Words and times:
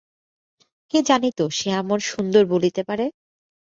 কে 0.93 0.99
জানিত 1.03 1.39
সে 1.51 1.67
এমন 1.81 1.99
সুন্দর 2.09 2.43
বলিতে 2.45 2.81
পারে। 2.83 3.05